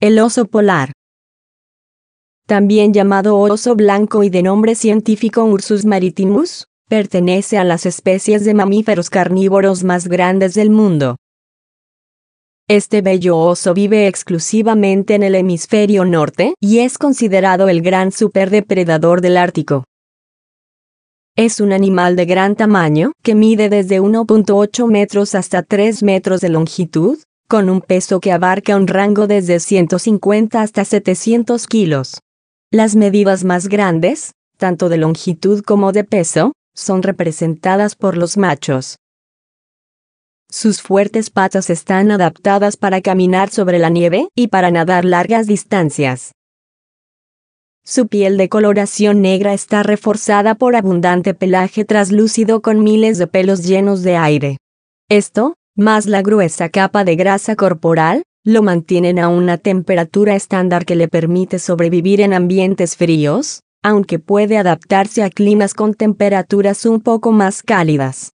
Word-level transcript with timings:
El 0.00 0.20
oso 0.20 0.44
polar. 0.44 0.92
También 2.46 2.94
llamado 2.94 3.36
oso 3.36 3.74
blanco 3.74 4.22
y 4.22 4.30
de 4.30 4.44
nombre 4.44 4.76
científico 4.76 5.42
Ursus 5.42 5.84
maritimus, 5.84 6.68
pertenece 6.88 7.58
a 7.58 7.64
las 7.64 7.84
especies 7.84 8.44
de 8.44 8.54
mamíferos 8.54 9.10
carnívoros 9.10 9.82
más 9.82 10.06
grandes 10.06 10.54
del 10.54 10.70
mundo. 10.70 11.16
Este 12.68 13.02
bello 13.02 13.36
oso 13.38 13.74
vive 13.74 14.06
exclusivamente 14.06 15.16
en 15.16 15.24
el 15.24 15.34
hemisferio 15.34 16.04
norte 16.04 16.54
y 16.60 16.78
es 16.78 16.96
considerado 16.96 17.68
el 17.68 17.82
gran 17.82 18.12
superdepredador 18.12 19.20
del 19.20 19.36
Ártico. 19.36 19.82
Es 21.34 21.58
un 21.58 21.72
animal 21.72 22.14
de 22.14 22.24
gran 22.24 22.54
tamaño, 22.54 23.10
que 23.24 23.34
mide 23.34 23.68
desde 23.68 24.00
1.8 24.00 24.88
metros 24.88 25.34
hasta 25.34 25.64
3 25.64 26.04
metros 26.04 26.40
de 26.40 26.50
longitud, 26.50 27.18
con 27.48 27.70
un 27.70 27.80
peso 27.80 28.20
que 28.20 28.30
abarca 28.30 28.76
un 28.76 28.86
rango 28.86 29.26
desde 29.26 29.58
150 29.58 30.60
hasta 30.60 30.84
700 30.84 31.66
kilos. 31.66 32.20
Las 32.70 32.94
medidas 32.94 33.42
más 33.44 33.68
grandes, 33.68 34.32
tanto 34.58 34.90
de 34.90 34.98
longitud 34.98 35.62
como 35.62 35.92
de 35.92 36.04
peso, 36.04 36.52
son 36.74 37.02
representadas 37.02 37.96
por 37.96 38.18
los 38.18 38.36
machos. 38.36 38.96
Sus 40.50 40.82
fuertes 40.82 41.30
patas 41.30 41.70
están 41.70 42.10
adaptadas 42.10 42.76
para 42.76 43.00
caminar 43.00 43.48
sobre 43.48 43.78
la 43.78 43.88
nieve 43.88 44.28
y 44.34 44.48
para 44.48 44.70
nadar 44.70 45.06
largas 45.06 45.46
distancias. 45.46 46.32
Su 47.82 48.08
piel 48.08 48.36
de 48.36 48.50
coloración 48.50 49.22
negra 49.22 49.54
está 49.54 49.82
reforzada 49.82 50.54
por 50.54 50.76
abundante 50.76 51.32
pelaje 51.32 51.86
traslúcido 51.86 52.60
con 52.60 52.84
miles 52.84 53.16
de 53.16 53.26
pelos 53.26 53.64
llenos 53.64 54.02
de 54.02 54.16
aire. 54.16 54.58
Esto, 55.08 55.54
más 55.78 56.06
la 56.06 56.22
gruesa 56.22 56.68
capa 56.70 57.04
de 57.04 57.14
grasa 57.14 57.54
corporal, 57.54 58.24
lo 58.44 58.62
mantienen 58.62 59.20
a 59.20 59.28
una 59.28 59.58
temperatura 59.58 60.34
estándar 60.34 60.84
que 60.84 60.96
le 60.96 61.06
permite 61.06 61.60
sobrevivir 61.60 62.20
en 62.20 62.34
ambientes 62.34 62.96
fríos, 62.96 63.60
aunque 63.82 64.18
puede 64.18 64.58
adaptarse 64.58 65.22
a 65.22 65.30
climas 65.30 65.74
con 65.74 65.94
temperaturas 65.94 66.84
un 66.84 67.00
poco 67.00 67.30
más 67.30 67.62
cálidas. 67.62 68.32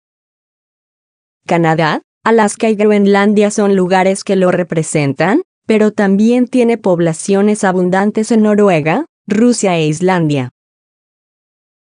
Canadá, 1.45 2.01
Alaska 2.25 2.69
y 2.69 2.75
Groenlandia 2.75 3.51
son 3.51 3.73
lugares 3.75 4.25
que 4.25 4.35
lo 4.35 4.51
representan, 4.51 5.41
pero 5.65 5.91
también 5.91 6.45
tiene 6.45 6.77
poblaciones 6.77 7.63
abundantes 7.63 8.31
en 8.31 8.41
Noruega, 8.43 9.05
Rusia 9.27 9.77
e 9.77 9.87
Islandia. 9.87 10.49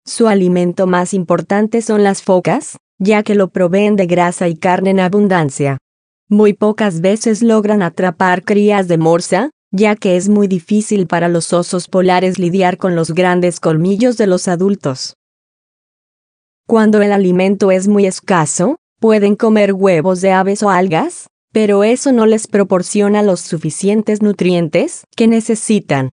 Su 0.06 0.28
alimento 0.28 0.88
más 0.88 1.14
importante 1.14 1.82
son 1.82 2.04
las 2.04 2.22
focas, 2.22 2.78
ya 3.04 3.22
que 3.22 3.36
lo 3.36 3.50
proveen 3.50 3.96
de 3.96 4.08
grasa 4.08 4.48
y 4.48 4.56
carne 4.56 4.92
en 4.92 5.02
abundancia. 5.02 5.78
Muy 6.30 6.54
pocas 6.54 7.02
veces 7.02 7.44
logran 7.44 7.82
atrapar 7.82 8.44
crías 8.44 8.88
de 8.88 8.98
morsa, 8.98 9.50
ya 9.72 9.96
que 9.96 10.16
es 10.16 10.30
muy 10.30 10.48
difícil 10.48 11.06
para 11.06 11.28
los 11.28 11.52
osos 11.52 11.88
polares 11.88 12.40
lidiar 12.40 12.78
con 12.78 12.96
los 12.96 13.12
grandes 13.12 13.60
colmillos 13.60 14.18
de 14.18 14.28
los 14.28 14.48
adultos. 14.48 15.16
Cuando 16.66 17.02
el 17.02 17.12
alimento 17.12 17.72
es 17.72 17.88
muy 17.88 18.06
escaso, 18.06 18.78
pueden 19.00 19.36
comer 19.36 19.74
huevos 19.74 20.22
de 20.22 20.32
aves 20.32 20.64
o 20.64 20.70
algas, 20.70 21.28
pero 21.52 21.84
eso 21.84 22.14
no 22.14 22.26
les 22.26 22.48
proporciona 22.48 23.22
los 23.22 23.42
suficientes 23.42 24.22
nutrientes 24.22 25.06
que 25.16 25.28
necesitan. 25.28 26.10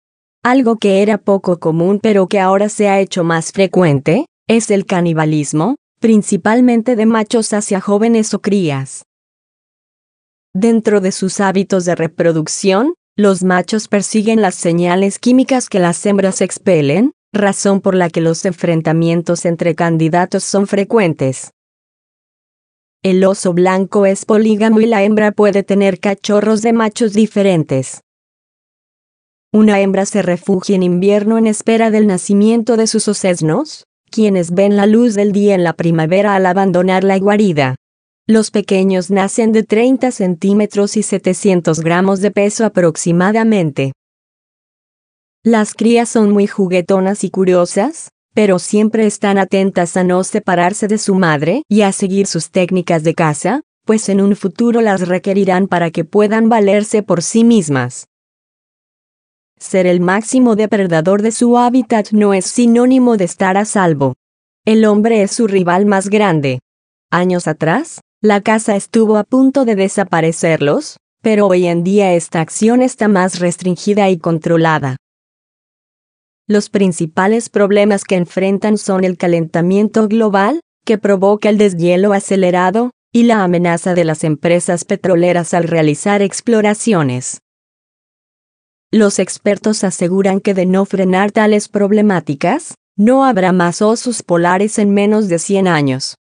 Algo 0.44 0.76
que 0.76 1.02
era 1.02 1.18
poco 1.18 1.60
común 1.60 2.00
pero 2.02 2.28
que 2.28 2.40
ahora 2.40 2.70
se 2.70 2.90
ha 2.90 3.00
hecho 3.00 3.24
más 3.24 3.52
frecuente, 3.52 4.28
es 4.48 4.70
el 4.70 4.86
canibalismo, 4.86 5.78
principalmente 6.00 6.96
de 6.96 7.06
machos 7.06 7.54
hacia 7.54 7.82
jóvenes 7.82 8.34
o 8.34 8.42
crías. 8.42 9.04
Dentro 10.54 11.02
de 11.02 11.12
sus 11.12 11.40
hábitos 11.40 11.86
de 11.86 11.96
reproducción, 11.96 12.94
los 13.18 13.44
machos 13.44 13.88
persiguen 13.88 14.42
las 14.42 14.56
señales 14.56 15.20
químicas 15.20 15.70
que 15.70 15.80
las 15.80 16.06
hembras 16.06 16.42
expelen, 16.42 17.12
razón 17.34 17.82
por 17.82 17.96
la 17.96 18.10
que 18.10 18.22
los 18.22 18.46
enfrentamientos 18.46 19.46
entre 19.46 19.76
candidatos 19.76 20.44
son 20.44 20.68
frecuentes. 20.68 21.52
El 23.04 23.24
oso 23.24 23.54
blanco 23.54 24.06
es 24.06 24.26
polígamo 24.26 24.82
y 24.82 24.88
la 24.88 25.04
hembra 25.04 25.32
puede 25.32 25.64
tener 25.64 26.00
cachorros 26.00 26.62
de 26.62 26.74
machos 26.74 27.14
diferentes. 27.14 28.02
Una 29.54 29.80
hembra 29.80 30.06
se 30.06 30.22
refugia 30.22 30.76
en 30.76 30.84
invierno 30.84 31.38
en 31.38 31.48
espera 31.48 31.92
del 31.92 32.08
nacimiento 32.08 32.78
de 32.78 32.88
sus 32.88 33.08
ocesnos, 33.08 33.86
quienes 34.16 34.52
ven 34.52 34.78
la 34.78 34.86
luz 34.86 35.14
del 35.14 35.34
día 35.34 35.56
en 35.56 35.66
la 35.66 35.74
primavera 35.74 36.36
al 36.36 36.46
abandonar 36.46 37.04
la 37.04 37.20
guarida. 37.20 37.76
Los 38.26 38.50
pequeños 38.50 39.12
nacen 39.12 39.52
de 39.52 39.64
30 39.64 40.10
centímetros 40.12 40.96
y 40.96 41.04
700 41.04 41.82
gramos 41.82 42.22
de 42.22 42.32
peso 42.32 42.64
aproximadamente. 42.64 43.92
Las 45.44 45.74
crías 45.74 46.08
son 46.08 46.32
muy 46.32 46.48
juguetonas 46.48 47.26
y 47.26 47.30
curiosas, 47.30 48.08
pero 48.34 48.58
siempre 48.58 49.06
están 49.06 49.38
atentas 49.38 49.98
a 49.98 50.06
no 50.06 50.24
separarse 50.24 50.88
de 50.88 50.98
su 50.98 51.16
madre 51.16 51.64
y 51.68 51.82
a 51.82 51.92
seguir 51.92 52.26
sus 52.26 52.52
técnicas 52.52 53.04
de 53.04 53.16
caza, 53.16 53.64
pues 53.86 54.08
en 54.08 54.22
un 54.22 54.38
futuro 54.38 54.80
las 54.80 55.10
requerirán 55.10 55.68
para 55.68 55.92
que 55.92 56.06
puedan 56.06 56.48
valerse 56.48 57.04
por 57.04 57.22
sí 57.22 57.44
mismas. 57.44 58.08
Ser 59.60 59.88
el 59.88 60.02
máximo 60.02 60.56
depredador 60.56 61.22
de 61.22 61.32
su 61.32 61.58
hábitat 61.58 62.12
no 62.12 62.34
es 62.34 62.46
sinónimo 62.46 63.18
de 63.18 63.26
estar 63.26 63.58
a 63.58 63.66
salvo. 63.66 64.16
El 64.66 64.86
hombre 64.86 65.22
es 65.22 65.32
su 65.32 65.48
rival 65.48 65.86
más 65.86 66.10
grande. 66.10 66.60
Años 67.12 67.48
atrás, 67.48 68.02
la 68.22 68.42
caza 68.42 68.76
estuvo 68.76 69.18
a 69.18 69.24
punto 69.24 69.64
de 69.64 69.76
desaparecerlos, 69.76 70.98
pero 71.22 71.48
hoy 71.48 71.68
en 71.68 71.84
día 71.84 72.14
esta 72.14 72.42
acción 72.42 72.82
está 72.82 73.08
más 73.08 73.40
restringida 73.40 74.10
y 74.10 74.18
controlada. 74.18 74.98
Los 76.48 76.70
principales 76.70 77.50
problemas 77.50 78.04
que 78.04 78.16
enfrentan 78.16 78.78
son 78.78 79.04
el 79.04 79.18
calentamiento 79.18 80.08
global, 80.08 80.60
que 80.86 80.98
provoca 80.98 81.50
el 81.50 81.58
deshielo 81.58 82.14
acelerado, 82.14 82.92
y 83.12 83.24
la 83.24 83.44
amenaza 83.44 83.96
de 83.96 84.04
las 84.04 84.24
empresas 84.24 84.84
petroleras 84.84 85.54
al 85.54 85.64
realizar 85.64 86.22
exploraciones. 86.22 87.40
Los 88.98 89.20
expertos 89.20 89.84
aseguran 89.84 90.40
que 90.40 90.54
de 90.54 90.66
no 90.66 90.86
frenar 90.86 91.34
tales 91.34 91.68
problemáticas, 91.68 92.76
no 92.96 93.26
habrá 93.26 93.52
más 93.52 93.82
osos 93.82 94.24
polares 94.24 94.80
en 94.80 94.94
menos 94.94 95.28
de 95.28 95.38
100 95.38 95.68
años. 95.68 96.16